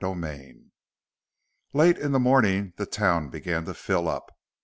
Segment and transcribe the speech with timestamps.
[0.03, 0.71] XXII
[1.73, 4.31] Late in morning the town began to fill up.